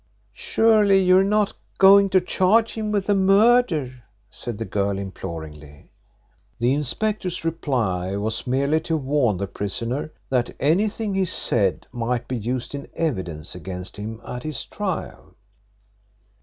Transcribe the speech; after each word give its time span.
"Surely 0.33 0.97
you 1.03 1.19
are 1.19 1.23
not 1.23 1.53
going 1.77 2.09
to 2.09 2.19
charge 2.19 2.71
him 2.73 2.91
with 2.91 3.05
the 3.05 3.13
murder?" 3.13 4.03
said 4.31 4.57
the 4.57 4.65
girl 4.65 4.97
imploringly. 4.97 5.91
The 6.57 6.73
inspector's 6.73 7.45
reply 7.45 8.15
was 8.17 8.47
merely 8.47 8.79
to 8.79 8.97
warn 8.97 9.37
the 9.37 9.45
prisoner 9.45 10.11
that 10.31 10.55
anything 10.59 11.13
he 11.13 11.25
said 11.25 11.85
might 11.91 12.27
be 12.27 12.35
used 12.35 12.73
in 12.73 12.87
evidence 12.95 13.53
against 13.53 13.97
him 13.97 14.19
at 14.25 14.41
his 14.41 14.65
trial. 14.65 15.35